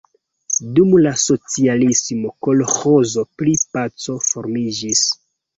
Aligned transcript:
Dum 0.77 0.95
la 1.01 1.11
socialismo 1.23 2.33
kolĥozo 2.47 3.27
pri 3.43 3.55
Paco 3.77 4.19
formiĝis. 4.31 5.05